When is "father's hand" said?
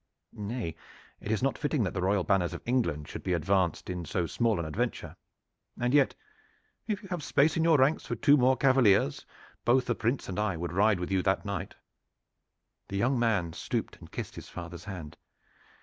14.49-15.17